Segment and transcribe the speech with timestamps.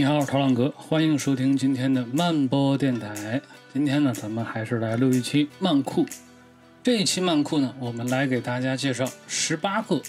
[0.00, 3.38] 你好，陶朗哥，欢迎收听今天的慢播电台。
[3.70, 6.06] 今天呢，咱们还是来录一期漫酷。
[6.82, 10.00] 这一期漫酷呢，我们来给大家介绍十八个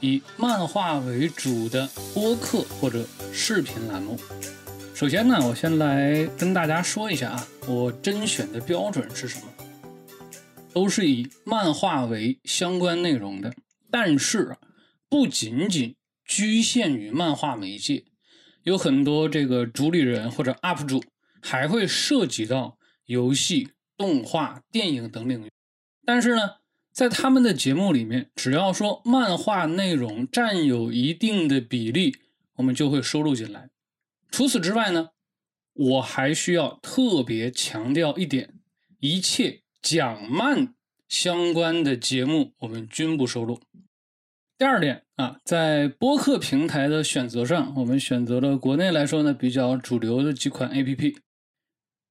[0.00, 4.18] 以漫画为主的播客或者视频栏目。
[4.92, 9.44] 首先呢，我先来跟大家说一下啊，我甄选的标准是什么？
[10.72, 13.54] 都是以漫画为相关内容的，
[13.92, 14.56] 但是，
[15.08, 15.94] 不仅仅
[16.24, 18.06] 局限于漫画媒介。
[18.66, 21.00] 有很多这个主理人或者 UP 主
[21.40, 25.52] 还会涉及到游戏、动画、电影等领域，
[26.04, 26.56] 但是呢，
[26.92, 32.16] 在他们的节目里面，只要说漫画内容占有一定的比例，
[32.56, 33.70] 我们就会收录进来。
[34.32, 35.10] 除此之外呢，
[35.72, 38.54] 我还需要特别强调一点：
[38.98, 40.74] 一切讲漫
[41.08, 43.60] 相关的节目，我们均不收录。
[44.58, 51.18] 第二点啊，在播客平台的选择上，我们选择了国内来说呢比较主流的几款 A P P，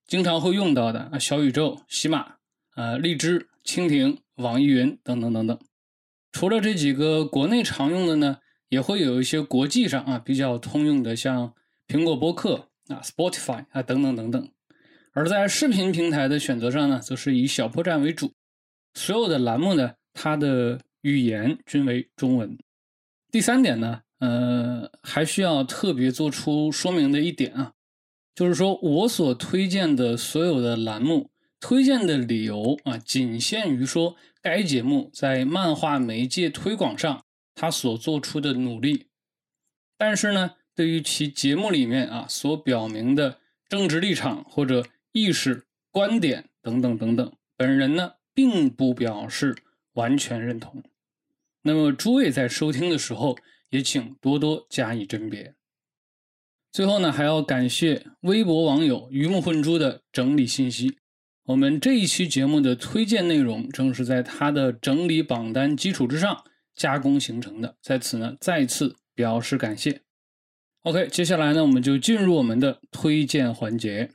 [0.05, 2.35] 经常会用到的啊，小宇宙、喜马、
[2.75, 5.59] 呃荔枝、蜻蜓、网易云等等等等。
[6.31, 8.37] 除了这几个国内常用的呢，
[8.69, 11.51] 也会有一些国际上啊比较通用的，像
[11.87, 14.47] 苹果播客啊、Spotify 啊等等等等。
[15.13, 18.33] 而在视频平台的选择上呢，则是以小破站为主，
[18.93, 20.79] 所有的栏目呢，它的。
[21.05, 22.57] 语言均为中文。
[23.31, 27.73] 第三点呢，呃，还需要特别做出说明的一点啊，
[28.33, 39.05] 就是说我所推荐的所有的栏目，推荐的理由啊，仅限于说该节目在漫画媒介推广上他所做出的努力。
[39.99, 43.37] 但是呢，对于其节目里面啊所表明的
[43.69, 49.55] 政治立场或者意识观点等等等等，本人呢并不表示
[49.93, 50.81] 完全认同。
[51.67, 53.35] 那么诸位在收听的时候，
[53.71, 55.55] 也请多多加以甄别。
[56.71, 60.97] 最后呢，还要感谢微博网友鱼目混珠的整理信息。
[61.45, 66.43] 我们这一期节目的推荐内容，正是在他的整理榜单基础之上
[66.75, 70.01] 加工形成的，在此呢再次表示感谢。
[70.83, 74.11] OK，接下来呢，我们就进入我们的推荐环节。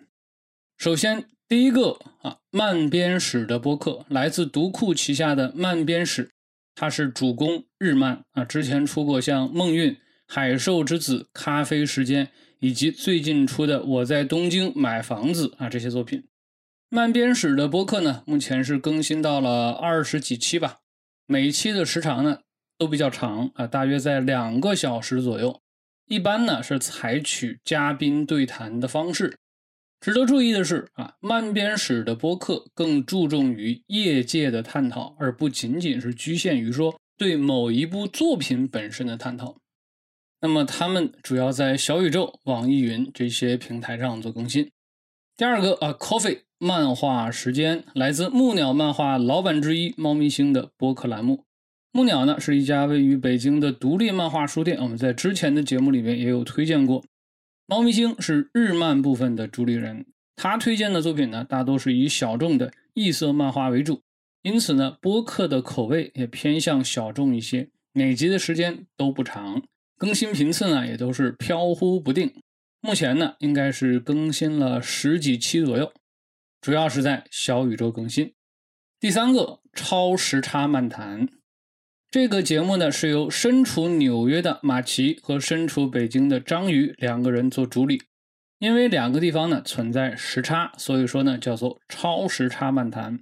[0.77, 6.31] 首先，第一个啊，漫编史的播客来自读库旗下的漫编史。
[6.81, 9.93] 他是主攻日漫啊，之前出过像《梦韵》
[10.27, 12.25] 《海兽之子》《咖啡时间》，
[12.59, 16.25] 以及最近出的《我在东京买房子》啊这些作品。
[16.89, 20.79] 漫编史的播客呢，目前是更新到了二十几期吧，
[21.27, 22.39] 每一期的时长呢
[22.79, 25.61] 都比较长啊，大约在两个小时左右。
[26.07, 29.37] 一般呢是采取嘉宾对谈的方式。
[30.01, 39.59] 值得注意的是啊，漫编史的播客更注重于业界的探讨，而不仅仅是局限于说对某一部作品本身的探讨。
[40.41, 44.71] 那么他们主要在小宇宙、网易云这些平台上做更新。
[45.37, 51.45] 第二个啊，Coffee 漫画时间来自木鸟漫画老板之一猫咪星的播客栏目。
[51.93, 57.05] 木鸟呢是一家位于北京的独立漫画书店，我们在之前的节目里面也有推荐过。
[57.71, 60.05] 猫咪星是日漫部分的主理人，
[60.35, 64.03] 他推荐的作品呢，大多是以小众的异色漫画为主，
[64.43, 69.63] 因此呢，播客的口味也偏向小众一些，每集的时间都不长，
[69.97, 72.35] 更新频次呢也都是飘忽不定。
[72.81, 75.93] 目前呢，应该是更新了十几期左右，
[76.61, 78.35] 主要是在小宇宙更新。
[78.99, 81.29] 第三个超时差漫谈。
[82.11, 88.03] 这个节目呢是由身处纽约的马奇和身处北京的章鱼两个人做主理，
[88.59, 93.21] 因为两个地方呢存在时差，所以说呢叫做超时差漫谈。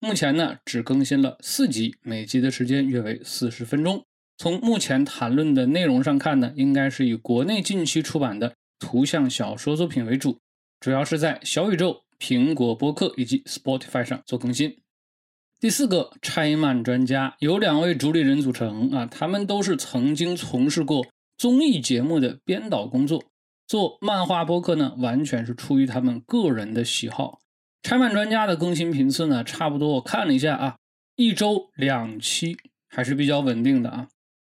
[0.00, 4.04] 目前呢只更新了四集，每集的时间约为四十分钟。
[4.36, 10.40] 从目前谈论的内容上看呢，应该是以国内近期出版的图像小说作品为主，
[10.80, 14.78] 主要是在小宇宙、苹果播客以及 Spotify 上做更新。
[15.58, 21.06] 第四个拆漫专家由两位主理人组成啊，他们都是曾经从事过
[21.38, 23.24] 综艺节目的编导工作，
[23.66, 27.40] 做漫画播客呢，完全是出于他们个人的喜好。
[27.82, 30.76] 拆漫专家的更新频次呢，差不多我看了一下啊，
[31.16, 32.58] 一周两期
[32.90, 34.08] 还是比较稳定的啊。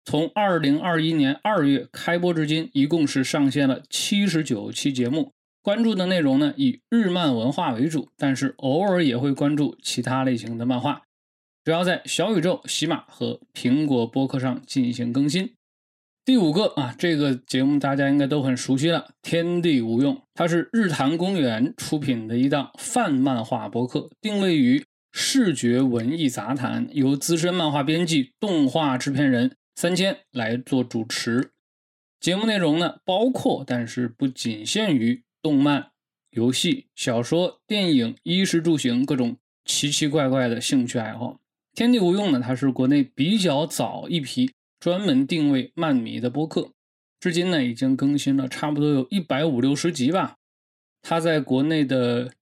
[0.06, 5.32] 从二零二一年二月开播至今，一共是上线了七十九期节目。
[5.64, 11.00] 关注的内容呢，以日漫文化为主，但是偶尔也会关注其他类型的漫画，
[11.64, 15.54] 主要在小宇宙、喜马和苹果播客上进行更新。
[16.22, 31.52] 第五个啊，这个节目大家应该都很熟悉了，《天地无用》，它是日坛公园出品的一档泛漫画播客，定位于视觉文艺杂谈，由资深漫画编辑、动画制片人三千来做主持。
[32.20, 35.90] 节目内容呢，包括但是不仅限于动漫、
[36.30, 39.36] 游戏、小说、电影、衣食住行各种
[39.66, 41.38] 奇奇怪怪的兴趣爱好。
[41.74, 46.70] 天地无用呢，它是国内比较早一批专门定位漫迷的播客，
[47.20, 50.36] 至今呢已经更新了差不多有一百五六十集吧。
[51.02, 52.32] 它在国内的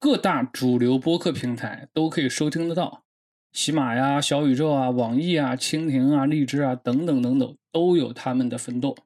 [0.00, 3.04] 各大主流播客平台都可以收听得到，
[3.52, 8.96] 喜马呀、小宇宙啊、网易啊、蜻蜓啊、荔枝啊等等等等都有他们的分舵。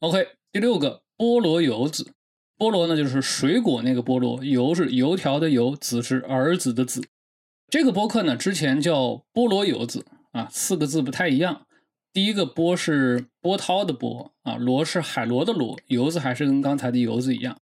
[0.00, 2.12] OK，第六个菠萝油子，
[2.58, 7.06] 菠萝呢就是水果那个菠萝，油是油条的油，子是儿子的子。
[7.68, 11.66] 这个播客呢之前叫菠萝油子啊，四个字不太一样。
[12.12, 17.58] 第一个波是波涛的波啊，螺是海螺的螺，油子还是跟刚才的油子一样。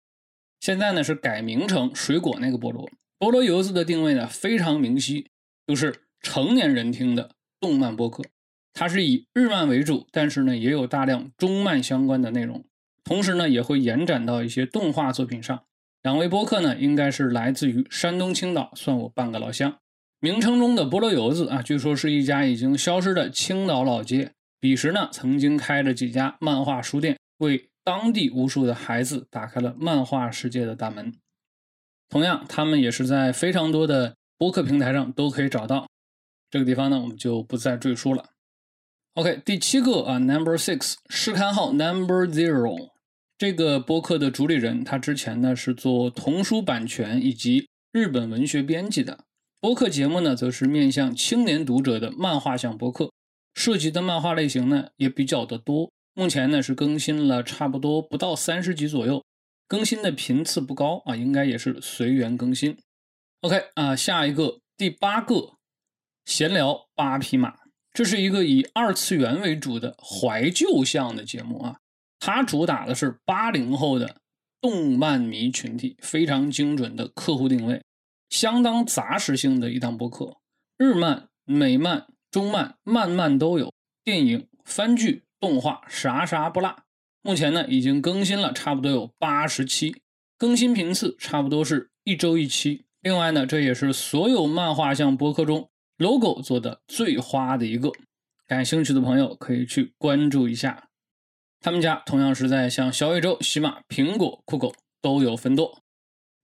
[0.60, 2.88] 现在呢是改名成水果那个菠萝，
[3.18, 5.28] 菠萝油子的定位呢非常明晰，
[5.66, 8.24] 就是成年人听的动漫播客。
[8.74, 12.64] 它是以日漫为主，但是呢也有大量中漫相关的内容，
[13.04, 15.64] 同时呢也会延展到一些动画作品上。
[16.02, 19.78] 两位播客呢应该是来自于山东青岛，算我半个老乡。
[20.20, 31.14] 名称中的菠萝油子啊，据说是一家已经消失的青岛老街，彼时呢曾经开着几家漫画书店，为当地无数的孩子打开了漫画世界的大门。
[32.10, 35.88] 同样，他们也是在非常多的播客平台上都可以找到。
[36.50, 38.30] 这个地方呢，我们就不再赘述了。
[39.16, 42.92] OK，第七个啊，Number Six，试刊号 Number Zero，
[43.38, 49.26] 这个播客的主理人，他之前呢是做童书版权以及日本文学编辑的。
[49.60, 53.12] 播客节目呢，则是面向青年读者的漫画向播客，
[53.56, 55.92] 涉及的漫画类型呢也比较的多。
[56.14, 59.24] 目前呢是更新了差不多不到三十集左右，
[59.68, 62.78] 更新的频次不高啊，应该也是随缘更新。
[63.42, 65.54] OK 啊，下一个第八个
[66.26, 67.56] 闲聊八匹马，
[67.94, 71.78] 这是一个以二次元为主的怀旧向的节目啊，
[72.26, 74.16] 它主打的是八零后的
[74.62, 77.84] 动漫迷群体，非常精准的客户定位，
[78.30, 80.38] 相当杂食性的一档播客，
[80.78, 83.74] 日漫、美漫、中漫、漫漫都有，
[84.06, 85.24] 电影、番剧。
[85.42, 86.74] 动画啥啥不落，
[87.22, 89.94] 目前呢已经更新了差不多有八十期，
[90.38, 92.86] 更新频次差不多是一周一期。
[93.02, 97.92] 另外呢，这也是所有漫画向播客中 logo 做的最花的一个，
[98.48, 100.88] 感兴趣的朋友可以去关注一下。
[101.64, 105.82] 他们家同样是在像小宇宙、喜马、苹果、酷狗都有分舵。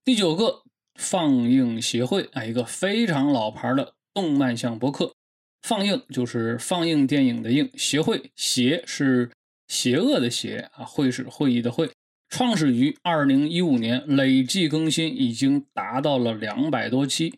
[0.06, 0.64] 第九个
[0.96, 5.14] 放映协会啊，一个非常老牌的动漫向播客。
[5.62, 9.30] 放映就是放映电影的映，协会邪是
[9.68, 11.92] 邪恶的邪啊，会是会议的会。
[12.30, 17.38] 创始于二零一五年，累计更新已经达到了两百多期。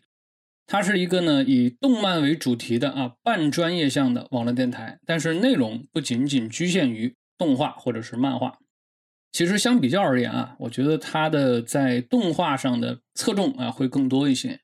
[0.68, 8.60] 它是一个呢以动漫为主题的啊半专业向的网络电台，但是内容不仅仅局限于动画或者是漫画。
[9.32, 14.60] 其实相比较而言啊，我觉得它的在动画上的侧重啊会更多一些。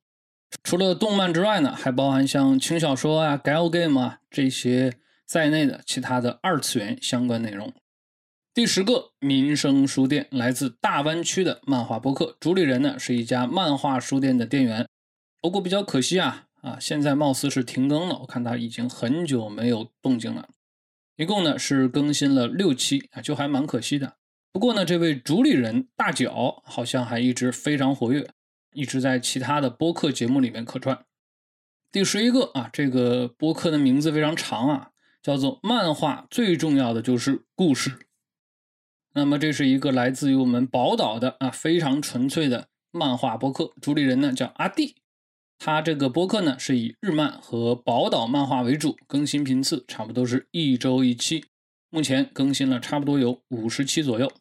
[0.62, 4.92] 除了动漫之外呢，还包含像轻小说啊、gal game 啊这些
[5.26, 7.72] 在内的其他的二次元相关内容。
[8.54, 14.86] 第十个民生书店来自大湾区的漫画播客，主理人呢是一家漫画书店的店员。
[15.40, 20.48] 不过比较可惜啊啊，现在貌似是停更了，我看他已经很久没有动静了。
[21.18, 24.14] 一共呢是更新了六期啊，就还蛮可惜的。
[24.52, 28.30] 不过呢，这位主理人大脚好像还一直非常活跃。
[28.74, 31.04] 一直在其他的播客节目里面客串。
[31.90, 34.90] 第十一个啊，这个播客的名字非常长啊，
[35.20, 37.98] 叫做“漫画最重要的就是故事”。
[39.14, 44.94] 那么这是一个来自于我们宝岛的啊非常纯粹的漫画播客，主理人呢叫阿弟。
[45.58, 51.44] 他这个播客呢是以日漫和宝岛漫画为主，更新频次差不多是一周一期，
[51.90, 54.32] 目前更新了差不多有五十期左右。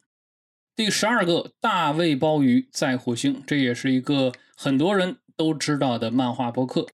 [0.76, 6.86] 第十二个大卫鲍鱼在火星，这也是一个很多人都知道的漫画播客，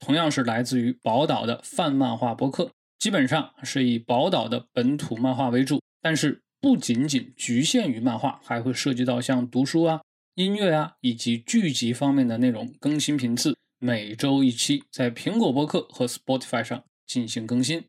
[0.00, 10.00] 同样是来自于宝岛的泛漫画播客，基本上是以宝岛的本土漫画为主，但是不仅仅局限于漫画，还会涉及到像读书啊、
[10.34, 12.72] 音乐啊以及剧集方面的内容。
[12.80, 17.84] 更新频次每周一期，在苹果播客和 Spotify 上进行更新。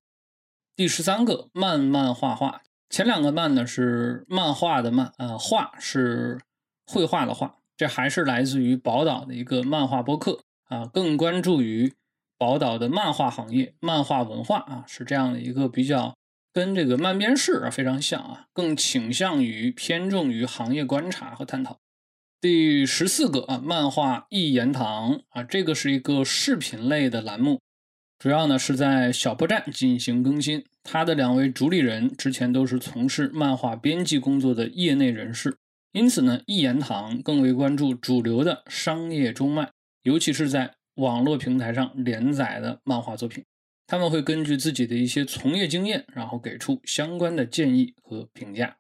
[0.76, 2.62] 第十三个漫漫画画。
[2.90, 6.40] 前两个漫呢是漫画的漫，呃，画是
[6.86, 11.94] 绘画的画，这还是来自于宝岛的一个漫画播客啊，更关注于
[12.38, 16.16] 宝岛的漫画行业、漫画文化啊，是这样的一个比较
[16.54, 21.80] 跟这个漫编室啊非常像啊，更倾向于偏重于行业观察和探讨。
[22.40, 27.60] 第十四个啊，漫画一言堂啊，这个是一个视频类的栏目，
[28.20, 30.64] 主要呢是在小破站进行更新。
[30.84, 35.58] 他的两位主理人之前都是从事漫画编辑工作的业内人士，
[35.94, 39.72] 因此呢，一言堂更为关注主流的商业中漫，
[40.04, 43.44] 尤其是在网络平台上连载的漫画作品。
[43.88, 48.78] 他们会根据自己的一些从业经验，然后给出相关的建议和评价。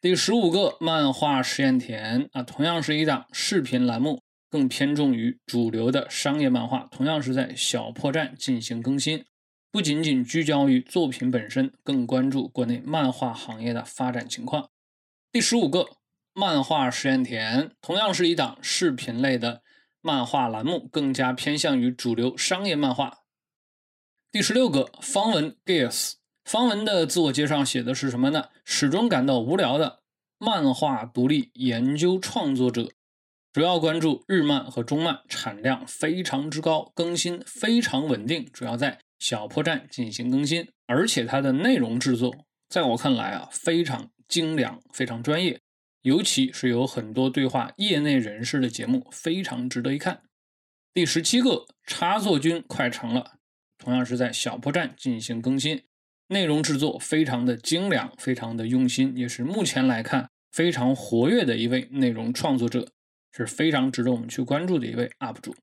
[0.00, 9.24] 第十五个漫画实验田啊，同样是一档视频栏目，更偏重于主流的商业漫画，同样是在小破站进行更新，
[9.72, 14.70] 不仅仅聚焦于作品本身，更关注国内漫画行业的发展情况。
[15.32, 15.88] 第十五个
[16.32, 19.62] 漫画实验田同样是一档视频类的
[20.00, 23.24] 漫画栏目，更加偏向于主流商业漫画。
[24.30, 26.12] 第十六个方文 Gears
[26.48, 28.48] 方文的自我介绍写的是什么呢？
[28.64, 30.00] 始终感到无聊的
[30.38, 32.90] 漫画独立研究创作者，
[33.52, 42.34] 主要关注日漫和中漫，产量非常之高，更新非常稳定，主要在小破站进行更新，而且它的内容制作，
[42.70, 45.60] 在我看来啊，非常精良，非常专业，
[46.00, 50.22] 尤其是有很多对话业内人士的节目，非常值得一看。
[50.94, 53.32] 第十七个插座君快成了。
[53.76, 55.84] 同样是在小破站进行更新，
[56.28, 62.86] 内容制作非常的精良，非常的用心，也是目前来看非常活跃的一位内容创作者，
[63.32, 65.54] 是非常值得我们去关注的一位 UP 主。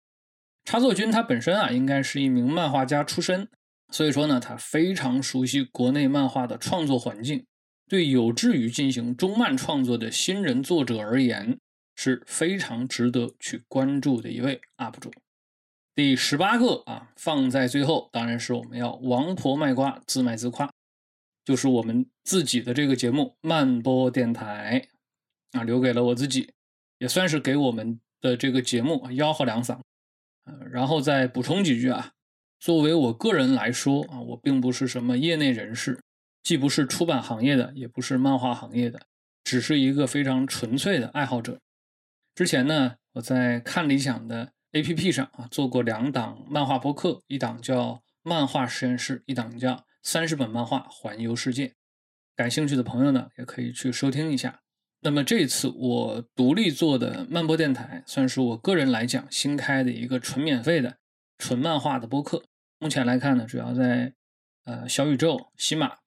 [0.63, 3.47] 插座君他本身啊，应该是一名漫画家出身，
[3.91, 7.45] 所以说呢，他非常熟悉国内漫画的创作环境，
[7.87, 11.59] 对有志于进行中漫创作的新人作者而言，
[11.95, 15.11] 是非常值得去关注的一位 UP 主。
[15.95, 20.69] 第十八个啊，放在最后，当然是我们要王婆卖瓜，自卖自夸，
[21.45, 24.89] 就是我们自己的这个节目慢播电台
[25.53, 26.51] 啊，留给了我自己，
[26.97, 29.79] 也算是给我们的这个节目吆喝两嗓。
[30.43, 32.11] 呃，然后再补充几句啊，
[32.59, 36.03] 作为我个人来说啊，我并不是什么业内人士，
[36.43, 38.99] 既不是出版行业的，也不是漫画行业的，
[39.45, 41.57] 只是一个非常纯粹的爱好者。
[42.35, 44.51] 之前呢，我在看理想的。
[44.75, 49.71] A P P 上啊做过两档漫画播客，一档叫《漫画实验室》，一档叫
[50.03, 51.67] 《三十本漫画环游世界》。
[52.35, 54.59] 感兴趣的朋友呢，也可以去收听一下。
[54.99, 60.97] 那么这次我独立做的漫播电台，算是我个人来讲新开的一个纯免费的
[61.37, 62.43] 纯漫画的播客。
[62.77, 64.13] 目前来看呢，主要在
[64.65, 65.99] 呃小宇宙、喜马，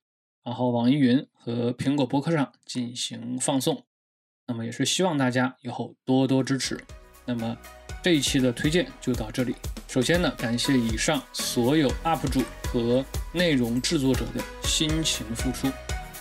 [0.44, 3.87] 然后网易云和苹果播客上进行放送。
[4.46, 6.78] 那么也是希望大家以后多多支持。
[7.28, 7.54] 那么。
[8.00, 9.56] 这一期的推荐就到这里。
[9.88, 12.40] 首先呢，感谢以上所有 UP 主
[12.73, 15.68] 和内容制作者的辛勤付出，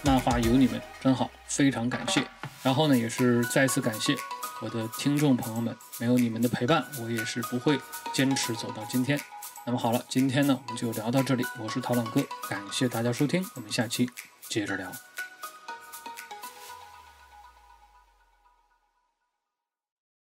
[0.01, 2.23] 漫画有你们真好，非常感谢。
[2.63, 4.15] 然后呢，也是再次感谢
[4.59, 7.79] 我的听众朋友们，没有你们的陪伴，我也是不会
[8.11, 9.17] 坚持走到今天。
[9.65, 11.45] 那么好了，今天呢，我们就聊到这里。
[11.59, 14.09] 我是陶朗哥，感谢大家收听，我们下期
[14.49, 14.91] 接着聊。